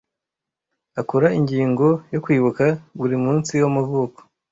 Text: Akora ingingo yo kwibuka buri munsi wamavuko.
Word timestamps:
Akora 1.01 1.27
ingingo 1.39 1.87
yo 2.13 2.19
kwibuka 2.23 2.65
buri 2.99 3.15
munsi 3.23 3.51
wamavuko. 3.63 4.19